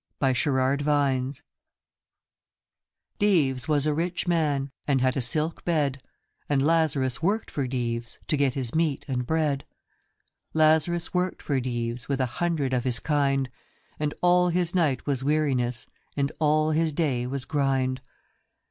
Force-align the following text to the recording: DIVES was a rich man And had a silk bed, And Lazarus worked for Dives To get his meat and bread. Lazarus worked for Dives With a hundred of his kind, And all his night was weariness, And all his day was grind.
DIVES 0.19 1.43
was 3.67 3.85
a 3.85 3.93
rich 3.93 4.27
man 4.27 4.71
And 4.87 4.99
had 4.99 5.15
a 5.15 5.21
silk 5.21 5.63
bed, 5.63 6.01
And 6.49 6.65
Lazarus 6.65 7.21
worked 7.21 7.51
for 7.51 7.67
Dives 7.67 8.17
To 8.27 8.35
get 8.35 8.55
his 8.55 8.73
meat 8.73 9.05
and 9.07 9.27
bread. 9.27 9.63
Lazarus 10.55 11.13
worked 11.13 11.43
for 11.43 11.59
Dives 11.59 12.09
With 12.09 12.19
a 12.19 12.25
hundred 12.41 12.73
of 12.73 12.83
his 12.83 12.97
kind, 12.99 13.47
And 13.99 14.15
all 14.21 14.49
his 14.49 14.73
night 14.73 15.05
was 15.05 15.23
weariness, 15.23 15.85
And 16.17 16.31
all 16.39 16.71
his 16.71 16.93
day 16.93 17.27
was 17.27 17.45
grind. 17.45 18.01